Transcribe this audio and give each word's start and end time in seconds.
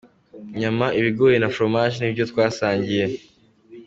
Inyama, 0.53 0.85
ibigori 0.99 1.35
na 1.39 1.49
fromage 1.55 1.97
ni 1.99 2.13
vyo 2.15 2.25
twasangiye. 2.31 3.05